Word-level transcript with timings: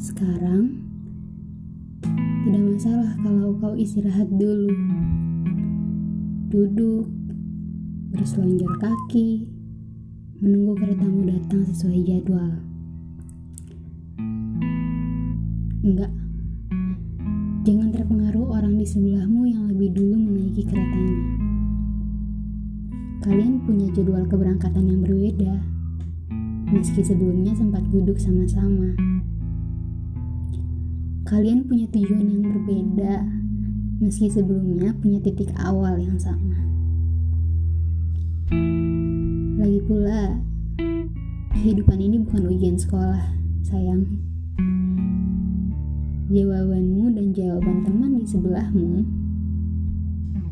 sekarang, 0.00 0.84
tidak 2.42 2.62
masalah 2.62 3.12
kalau 3.20 3.56
kau 3.60 3.74
istirahat 3.76 4.28
dulu. 4.32 4.72
Duduk, 6.52 7.08
berselonjor 8.12 8.76
kaki, 8.76 9.48
menunggu 10.42 10.76
keretamu 10.76 11.24
datang 11.28 11.64
sesuai 11.68 12.00
jadwal. 12.04 12.52
Enggak, 15.82 16.12
jangan 17.66 17.88
terpengaruh 17.90 18.46
orang 18.52 18.78
di 18.78 18.86
sebelahmu 18.86 19.48
yang 19.48 19.66
lebih 19.70 19.96
dulu 19.96 20.16
menaiki 20.18 20.62
keretanya. 20.66 21.18
Kalian 23.22 23.62
punya 23.62 23.86
jadwal 23.94 24.26
keberangkatan 24.26 24.82
yang 24.82 25.00
berbeda, 25.02 25.62
meski 26.74 27.06
sebelumnya 27.06 27.54
sempat 27.54 27.86
duduk 27.86 28.18
sama-sama. 28.18 29.21
Kalian 31.32 31.64
punya 31.64 31.88
tujuan 31.88 32.28
yang 32.28 32.44
berbeda, 32.44 33.24
meski 34.04 34.28
sebelumnya 34.28 34.92
punya 35.00 35.16
titik 35.16 35.48
awal 35.56 35.96
yang 35.96 36.20
sama. 36.20 36.60
Lagi 39.56 39.80
pula, 39.88 40.44
kehidupan 41.56 42.04
ini 42.04 42.20
bukan 42.20 42.52
ujian 42.52 42.76
sekolah, 42.76 43.32
sayang. 43.64 44.04
Jawabanmu 46.28 47.16
dan 47.16 47.32
jawaban 47.32 47.80
teman 47.80 48.20
di 48.20 48.28
sebelahmu 48.28 49.00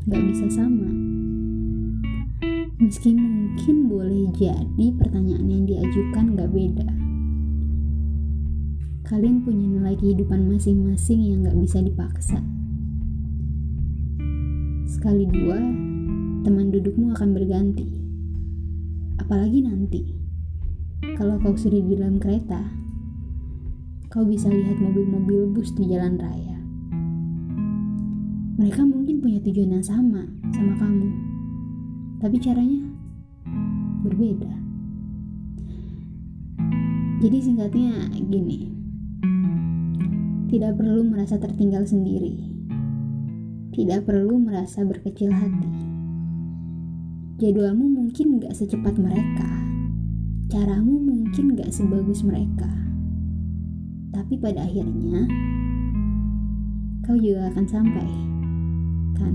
gak 0.09 0.23
bisa 0.33 0.49
sama. 0.49 0.89
Meski 2.81 3.13
mungkin 3.13 3.85
boleh 3.85 4.33
jadi 4.33 4.87
pertanyaan 4.97 5.45
yang 5.45 5.69
diajukan 5.69 6.41
gak 6.41 6.49
beda. 6.49 7.00
Kalian 9.11 9.43
punya 9.43 9.67
nilai 9.67 9.99
kehidupan 9.99 10.47
masing-masing 10.47 11.35
yang 11.35 11.43
gak 11.43 11.59
bisa 11.59 11.83
dipaksa. 11.83 12.39
Sekali 14.87 15.27
dua, 15.27 15.59
teman 16.47 16.71
dudukmu 16.71 17.11
akan 17.19 17.35
berganti. 17.35 17.91
Apalagi 19.19 19.67
nanti, 19.67 20.15
kalau 21.19 21.43
kau 21.43 21.59
sudah 21.59 21.83
di 21.83 21.99
dalam 21.99 22.23
kereta, 22.23 22.63
kau 24.15 24.23
bisa 24.23 24.47
lihat 24.47 24.79
mobil-mobil 24.79 25.59
bus 25.59 25.75
di 25.75 25.91
jalan 25.91 26.15
raya. 26.15 26.63
Mereka 28.63 28.87
mungkin 28.87 29.19
punya 29.19 29.43
tujuan 29.43 29.75
yang 29.75 29.83
sama 29.83 30.23
sama 30.55 30.79
kamu, 30.79 31.11
tapi 32.23 32.39
caranya 32.39 32.87
berbeda. 34.07 34.55
Jadi 37.19 37.39
singkatnya 37.43 38.07
gini, 38.31 38.80
tidak 40.51 40.83
perlu 40.83 41.07
merasa 41.07 41.39
tertinggal 41.39 41.87
sendiri, 41.87 42.35
tidak 43.71 44.03
perlu 44.03 44.35
merasa 44.43 44.83
berkecil 44.83 45.31
hati. 45.31 45.71
Jadwalmu 47.39 47.87
mungkin 47.87 48.43
gak 48.43 48.59
secepat 48.59 48.99
mereka, 48.99 49.47
caramu 50.51 50.99
mungkin 51.07 51.55
gak 51.55 51.71
sebagus 51.71 52.27
mereka, 52.27 52.67
tapi 54.11 54.43
pada 54.43 54.67
akhirnya 54.67 55.31
kau 57.07 57.15
juga 57.15 57.47
akan 57.55 57.67
sampai, 57.71 58.09
kan? 59.23 59.35